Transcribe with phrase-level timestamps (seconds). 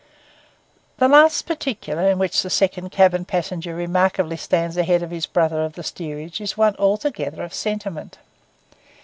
[0.97, 5.63] The last particular in which the second cabin passenger remarkably stands ahead of his brother
[5.63, 8.17] of the steerage is one altogether of sentiment.